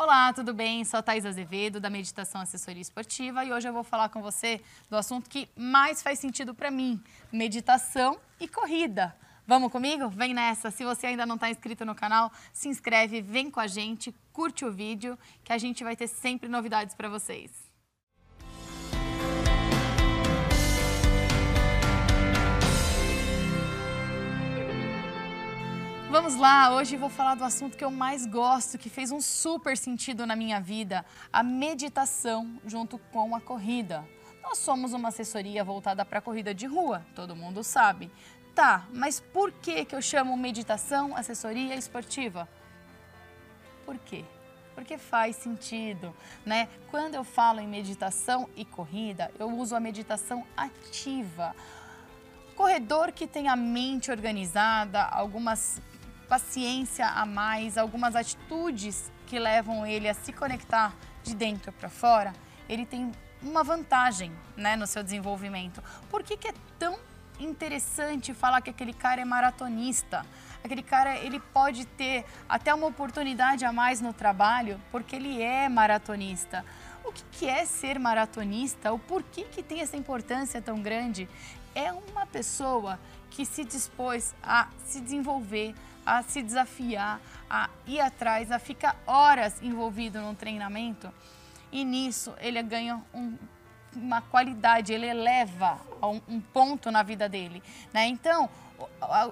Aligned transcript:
Olá, 0.00 0.32
tudo 0.32 0.54
bem? 0.54 0.84
Sou 0.84 0.98
a 0.98 1.02
Thais 1.02 1.26
Azevedo, 1.26 1.80
da 1.80 1.90
Meditação 1.90 2.40
Assessoria 2.40 2.80
Esportiva, 2.80 3.44
e 3.44 3.52
hoje 3.52 3.68
eu 3.68 3.72
vou 3.72 3.82
falar 3.82 4.08
com 4.10 4.22
você 4.22 4.60
do 4.88 4.96
assunto 4.96 5.28
que 5.28 5.48
mais 5.56 6.00
faz 6.00 6.20
sentido 6.20 6.54
para 6.54 6.70
mim: 6.70 7.02
meditação 7.32 8.16
e 8.38 8.46
corrida. 8.46 9.12
Vamos 9.44 9.72
comigo? 9.72 10.08
Vem 10.08 10.32
nessa! 10.32 10.70
Se 10.70 10.84
você 10.84 11.08
ainda 11.08 11.26
não 11.26 11.34
está 11.34 11.50
inscrito 11.50 11.84
no 11.84 11.96
canal, 11.96 12.30
se 12.52 12.68
inscreve, 12.68 13.20
vem 13.20 13.50
com 13.50 13.58
a 13.58 13.66
gente, 13.66 14.14
curte 14.32 14.64
o 14.64 14.70
vídeo, 14.70 15.18
que 15.42 15.52
a 15.52 15.58
gente 15.58 15.82
vai 15.82 15.96
ter 15.96 16.06
sempre 16.06 16.48
novidades 16.48 16.94
para 16.94 17.08
vocês. 17.08 17.67
Vamos 26.20 26.34
lá, 26.34 26.74
hoje 26.74 26.96
vou 26.96 27.08
falar 27.08 27.36
do 27.36 27.44
assunto 27.44 27.78
que 27.78 27.84
eu 27.84 27.92
mais 27.92 28.26
gosto, 28.26 28.76
que 28.76 28.90
fez 28.90 29.12
um 29.12 29.20
super 29.20 29.78
sentido 29.78 30.26
na 30.26 30.34
minha 30.34 30.60
vida, 30.60 31.06
a 31.32 31.44
meditação 31.44 32.60
junto 32.66 32.98
com 32.98 33.36
a 33.36 33.40
corrida. 33.40 34.04
Nós 34.42 34.58
somos 34.58 34.92
uma 34.92 35.10
assessoria 35.10 35.62
voltada 35.62 36.04
para 36.04 36.18
a 36.18 36.20
corrida 36.20 36.52
de 36.52 36.66
rua, 36.66 37.06
todo 37.14 37.36
mundo 37.36 37.62
sabe. 37.62 38.10
Tá, 38.52 38.88
mas 38.92 39.20
por 39.20 39.52
que, 39.52 39.84
que 39.84 39.94
eu 39.94 40.02
chamo 40.02 40.36
meditação 40.36 41.16
assessoria 41.16 41.76
esportiva? 41.76 42.48
Por 43.86 43.96
quê? 43.98 44.24
Porque 44.74 44.98
faz 44.98 45.36
sentido, 45.36 46.12
né? 46.44 46.68
Quando 46.90 47.14
eu 47.14 47.22
falo 47.22 47.60
em 47.60 47.68
meditação 47.68 48.50
e 48.56 48.64
corrida, 48.64 49.30
eu 49.38 49.48
uso 49.48 49.76
a 49.76 49.80
meditação 49.80 50.44
ativa. 50.56 51.54
Corredor 52.56 53.12
que 53.12 53.24
tem 53.24 53.46
a 53.46 53.54
mente 53.54 54.10
organizada, 54.10 55.04
algumas 55.04 55.80
paciência 56.28 57.06
a 57.06 57.24
mais, 57.24 57.78
algumas 57.78 58.14
atitudes 58.14 59.10
que 59.26 59.38
levam 59.38 59.86
ele 59.86 60.08
a 60.08 60.14
se 60.14 60.32
conectar 60.32 60.94
de 61.22 61.34
dentro 61.34 61.72
para 61.72 61.88
fora, 61.88 62.32
ele 62.68 62.84
tem 62.84 63.10
uma 63.42 63.62
vantagem 63.62 64.32
né, 64.56 64.76
no 64.76 64.86
seu 64.86 65.02
desenvolvimento. 65.02 65.82
Por 66.10 66.22
que, 66.22 66.36
que 66.36 66.48
é 66.48 66.54
tão 66.78 66.98
interessante 67.38 68.34
falar 68.34 68.60
que 68.60 68.70
aquele 68.70 68.92
cara 68.92 69.20
é 69.20 69.24
maratonista? 69.24 70.24
Aquele 70.62 70.82
cara 70.82 71.16
ele 71.16 71.38
pode 71.38 71.86
ter 71.86 72.24
até 72.48 72.74
uma 72.74 72.86
oportunidade 72.86 73.64
a 73.64 73.72
mais 73.72 74.00
no 74.00 74.12
trabalho 74.12 74.80
porque 74.90 75.16
ele 75.16 75.40
é 75.40 75.68
maratonista. 75.68 76.64
O 77.04 77.12
que, 77.12 77.22
que 77.32 77.48
é 77.48 77.64
ser 77.64 77.98
maratonista? 77.98 78.92
O 78.92 78.98
porquê 78.98 79.44
que 79.44 79.62
tem 79.62 79.80
essa 79.80 79.96
importância 79.96 80.60
tão 80.60 80.82
grande? 80.82 81.28
É 81.74 81.92
uma 81.92 82.26
pessoa 82.26 82.98
que 83.30 83.46
se 83.46 83.64
dispôs 83.64 84.34
a 84.42 84.68
se 84.84 85.00
desenvolver, 85.00 85.74
a 86.08 86.22
se 86.22 86.42
desafiar, 86.42 87.20
a 87.50 87.68
ir 87.86 88.00
atrás, 88.00 88.50
a 88.50 88.58
ficar 88.58 88.96
horas 89.06 89.60
envolvido 89.62 90.18
num 90.22 90.34
treinamento 90.34 91.12
e 91.70 91.84
nisso 91.84 92.34
ele 92.40 92.62
ganha 92.62 93.02
um, 93.12 93.36
uma 93.94 94.22
qualidade, 94.22 94.90
ele 94.90 95.06
eleva 95.06 95.78
um, 96.02 96.20
um, 96.36 96.40
ponto 96.40 96.90
na 96.90 97.02
vida 97.02 97.28
dele. 97.28 97.62
Né? 97.92 98.06
Então, 98.06 98.48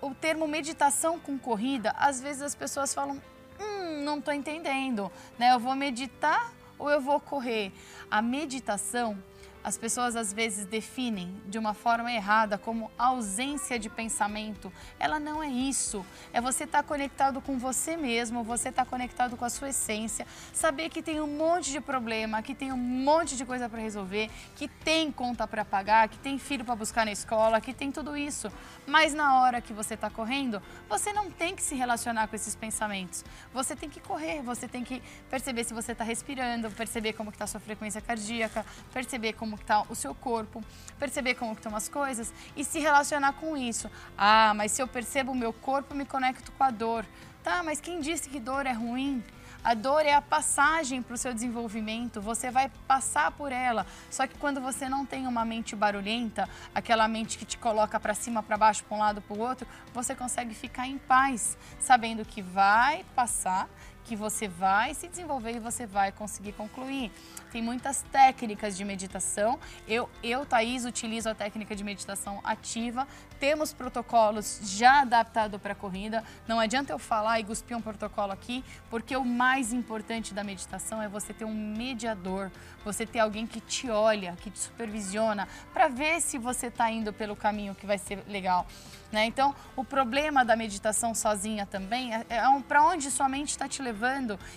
o, 0.00 0.06
o, 0.08 0.14
termo 0.14 0.46
meditação 0.46 1.18
com 1.18 1.36
corrida, 1.36 1.92
às 1.98 2.20
vezes 2.20 2.42
as 2.42 2.54
pessoas 2.54 2.94
falam, 2.94 3.20
hum, 3.58 4.02
não 4.04 4.18
estou 4.20 4.32
entendendo, 4.32 5.10
né? 5.36 5.52
eu 5.52 5.58
vou 5.58 5.74
meditar 5.74 6.52
ou 6.78 6.88
eu 6.88 7.00
vou 7.00 7.18
correr? 7.18 7.72
A 8.08 8.22
meditação 8.22 9.18
as 9.62 9.76
pessoas 9.76 10.16
às 10.16 10.32
vezes 10.32 10.64
definem 10.64 11.34
de 11.46 11.58
uma 11.58 11.74
forma 11.74 12.10
errada 12.10 12.56
como 12.56 12.90
ausência 12.98 13.78
de 13.78 13.88
pensamento. 13.88 14.72
Ela 14.98 15.20
não 15.20 15.42
é 15.42 15.48
isso. 15.48 16.04
É 16.32 16.40
você 16.40 16.64
estar 16.64 16.82
tá 16.82 16.88
conectado 16.88 17.40
com 17.40 17.58
você 17.58 17.96
mesmo, 17.96 18.42
você 18.42 18.70
estar 18.70 18.84
tá 18.84 18.90
conectado 18.90 19.36
com 19.36 19.44
a 19.44 19.50
sua 19.50 19.68
essência, 19.68 20.26
saber 20.52 20.88
que 20.88 21.02
tem 21.02 21.20
um 21.20 21.26
monte 21.26 21.70
de 21.70 21.80
problema, 21.80 22.42
que 22.42 22.54
tem 22.54 22.72
um 22.72 22.76
monte 22.76 23.36
de 23.36 23.44
coisa 23.44 23.68
para 23.68 23.80
resolver, 23.80 24.30
que 24.56 24.66
tem 24.66 25.12
conta 25.12 25.46
para 25.46 25.64
pagar, 25.64 26.08
que 26.08 26.18
tem 26.18 26.38
filho 26.38 26.64
para 26.64 26.74
buscar 26.74 27.04
na 27.04 27.12
escola, 27.12 27.60
que 27.60 27.74
tem 27.74 27.92
tudo 27.92 28.16
isso. 28.16 28.50
Mas 28.86 29.12
na 29.14 29.40
hora 29.40 29.60
que 29.60 29.72
você 29.72 29.94
está 29.94 30.08
correndo, 30.08 30.62
você 30.88 31.12
não 31.12 31.30
tem 31.30 31.54
que 31.54 31.62
se 31.62 31.74
relacionar 31.74 32.28
com 32.28 32.36
esses 32.36 32.54
pensamentos. 32.54 33.24
Você 33.52 33.76
tem 33.76 33.88
que 33.88 34.00
correr, 34.00 34.42
você 34.42 34.66
tem 34.66 34.82
que 34.82 35.02
perceber 35.28 35.64
se 35.64 35.74
você 35.74 35.92
está 35.92 36.04
respirando, 36.04 36.70
perceber 36.70 37.12
como 37.12 37.30
está 37.30 37.46
sua 37.46 37.60
frequência 37.60 38.00
cardíaca, 38.00 38.64
perceber 38.92 39.34
como 39.34 39.49
como 39.50 39.60
está 39.60 39.82
o 39.88 39.94
seu 39.96 40.14
corpo, 40.14 40.62
perceber 40.98 41.34
como 41.34 41.52
estão 41.52 41.74
as 41.74 41.88
coisas 41.88 42.32
e 42.54 42.64
se 42.64 42.78
relacionar 42.78 43.32
com 43.32 43.56
isso. 43.56 43.90
Ah, 44.16 44.52
mas 44.54 44.70
se 44.70 44.80
eu 44.80 44.86
percebo 44.86 45.32
o 45.32 45.34
meu 45.34 45.52
corpo, 45.52 45.92
me 45.94 46.04
conecto 46.04 46.52
com 46.52 46.62
a 46.62 46.70
dor. 46.70 47.04
Tá, 47.42 47.62
mas 47.62 47.80
quem 47.80 48.00
disse 48.00 48.28
que 48.28 48.38
dor 48.38 48.64
é 48.66 48.72
ruim? 48.72 49.24
A 49.64 49.74
dor 49.74 50.06
é 50.06 50.14
a 50.14 50.22
passagem 50.22 51.02
para 51.02 51.14
o 51.14 51.18
seu 51.18 51.34
desenvolvimento, 51.34 52.20
você 52.20 52.50
vai 52.50 52.70
passar 52.86 53.30
por 53.32 53.52
ela. 53.52 53.84
Só 54.08 54.26
que 54.26 54.38
quando 54.38 54.60
você 54.60 54.88
não 54.88 55.04
tem 55.04 55.26
uma 55.26 55.44
mente 55.44 55.74
barulhenta, 55.74 56.48
aquela 56.74 57.06
mente 57.08 57.36
que 57.36 57.44
te 57.44 57.58
coloca 57.58 57.98
para 57.98 58.14
cima, 58.14 58.42
para 58.42 58.56
baixo, 58.56 58.84
para 58.84 58.96
um 58.96 59.00
lado, 59.00 59.20
para 59.20 59.36
o 59.36 59.40
outro, 59.40 59.66
você 59.92 60.14
consegue 60.14 60.54
ficar 60.54 60.86
em 60.86 60.96
paz, 60.96 61.58
sabendo 61.78 62.24
que 62.24 62.40
vai 62.40 63.04
passar 63.14 63.68
que 64.04 64.16
você 64.16 64.48
vai 64.48 64.94
se 64.94 65.08
desenvolver 65.08 65.56
e 65.56 65.58
você 65.58 65.86
vai 65.86 66.10
conseguir 66.10 66.52
concluir. 66.52 67.12
Tem 67.52 67.62
muitas 67.62 68.02
técnicas 68.12 68.76
de 68.76 68.84
meditação. 68.84 69.58
Eu, 69.86 70.08
eu 70.22 70.46
Thaís, 70.46 70.84
utilizo 70.84 71.28
a 71.28 71.34
técnica 71.34 71.74
de 71.74 71.82
meditação 71.82 72.40
ativa. 72.44 73.06
Temos 73.38 73.72
protocolos 73.72 74.60
já 74.62 75.02
adaptados 75.02 75.60
para 75.60 75.72
a 75.72 75.76
corrida. 75.76 76.24
Não 76.46 76.60
adianta 76.60 76.92
eu 76.92 76.98
falar 76.98 77.40
e 77.40 77.44
cuspir 77.44 77.76
um 77.76 77.80
protocolo 77.80 78.32
aqui, 78.32 78.64
porque 78.88 79.16
o 79.16 79.24
mais 79.24 79.72
importante 79.72 80.32
da 80.32 80.44
meditação 80.44 81.02
é 81.02 81.08
você 81.08 81.32
ter 81.32 81.44
um 81.44 81.54
mediador, 81.54 82.50
você 82.84 83.04
ter 83.04 83.20
alguém 83.20 83.46
que 83.46 83.60
te 83.60 83.90
olha, 83.90 84.36
que 84.40 84.50
te 84.50 84.58
supervisiona, 84.58 85.48
para 85.72 85.88
ver 85.88 86.20
se 86.20 86.38
você 86.38 86.66
está 86.66 86.90
indo 86.90 87.12
pelo 87.12 87.34
caminho 87.34 87.74
que 87.74 87.86
vai 87.86 87.98
ser 87.98 88.22
legal. 88.28 88.66
Né? 89.10 89.24
Então, 89.24 89.54
o 89.74 89.84
problema 89.84 90.44
da 90.44 90.54
meditação 90.54 91.14
sozinha 91.14 91.66
também 91.66 92.14
é, 92.14 92.24
é 92.28 92.60
para 92.68 92.84
onde 92.84 93.10
sua 93.10 93.28
mente 93.28 93.50
está 93.50 93.66
te 93.66 93.82
levando 93.82 93.89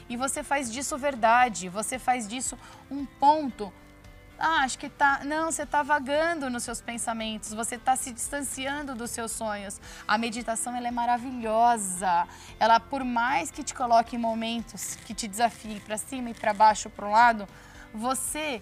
e 0.10 0.18
você 0.18 0.44
faz 0.44 0.72
disso 0.72 0.98
verdade, 0.98 1.70
você 1.70 1.98
faz 2.00 2.28
disso 2.28 2.58
um 2.90 3.06
ponto. 3.06 3.72
Ah, 4.38 4.64
acho 4.64 4.78
que 4.78 4.90
tá. 4.90 5.22
Não, 5.24 5.52
você 5.52 5.64
está 5.64 5.84
vagando 5.84 6.50
nos 6.50 6.64
seus 6.64 6.82
pensamentos, 6.82 7.54
você 7.54 7.76
está 7.76 7.96
se 7.96 8.12
distanciando 8.12 8.96
dos 8.96 9.12
seus 9.12 9.32
sonhos. 9.32 9.80
A 10.08 10.18
meditação 10.18 10.76
ela 10.76 10.88
é 10.88 10.92
maravilhosa. 10.92 12.28
Ela, 12.60 12.80
por 12.80 13.04
mais 13.04 13.52
que 13.52 13.64
te 13.64 13.74
coloque 13.74 14.16
em 14.16 14.20
momentos 14.20 14.96
que 15.06 15.14
te 15.14 15.28
desafiem 15.28 15.80
para 15.80 15.98
cima 15.98 16.32
e 16.32 16.34
para 16.34 16.54
baixo, 16.54 16.90
para 16.90 17.08
um 17.08 17.12
lado, 17.12 17.48
você 17.94 18.62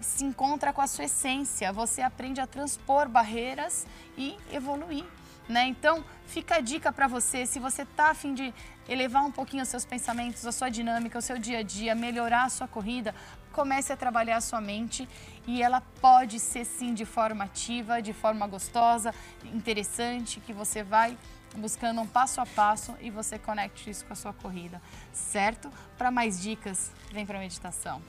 se 0.00 0.24
encontra 0.24 0.72
com 0.72 0.80
a 0.80 0.86
sua 0.86 1.04
essência, 1.04 1.72
você 1.72 2.02
aprende 2.02 2.40
a 2.40 2.46
transpor 2.46 3.08
barreiras 3.08 3.86
e 4.16 4.36
evoluir. 4.52 5.04
Né? 5.48 5.68
Então, 5.68 6.04
fica 6.26 6.56
a 6.56 6.60
dica 6.60 6.92
para 6.92 7.06
você, 7.06 7.46
se 7.46 7.60
você 7.60 7.82
está 7.82 8.10
a 8.10 8.14
fim 8.14 8.34
de 8.34 8.52
elevar 8.88 9.24
um 9.24 9.30
pouquinho 9.30 9.62
os 9.62 9.68
seus 9.68 9.84
pensamentos, 9.84 10.44
a 10.44 10.52
sua 10.52 10.68
dinâmica, 10.68 11.18
o 11.18 11.22
seu 11.22 11.38
dia 11.38 11.58
a 11.58 11.62
dia, 11.62 11.94
melhorar 11.94 12.44
a 12.44 12.48
sua 12.48 12.66
corrida, 12.66 13.14
comece 13.52 13.92
a 13.92 13.96
trabalhar 13.96 14.36
a 14.36 14.40
sua 14.40 14.60
mente 14.60 15.08
e 15.46 15.62
ela 15.62 15.80
pode 16.00 16.38
ser 16.40 16.64
sim 16.64 16.92
de 16.92 17.04
forma 17.04 17.44
ativa, 17.44 18.02
de 18.02 18.12
forma 18.12 18.46
gostosa, 18.46 19.14
interessante, 19.44 20.40
que 20.40 20.52
você 20.52 20.82
vai 20.82 21.16
buscando 21.56 22.00
um 22.00 22.06
passo 22.06 22.40
a 22.40 22.46
passo 22.46 22.94
e 23.00 23.08
você 23.08 23.38
conecte 23.38 23.88
isso 23.88 24.04
com 24.04 24.12
a 24.12 24.16
sua 24.16 24.32
corrida, 24.32 24.82
certo? 25.12 25.70
Para 25.96 26.10
mais 26.10 26.40
dicas, 26.40 26.92
vem 27.12 27.24
para 27.24 27.38
a 27.38 27.40
meditação. 27.40 28.02